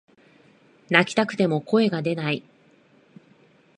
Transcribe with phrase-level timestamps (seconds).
[0.89, 2.41] 泣きたくても声が出ない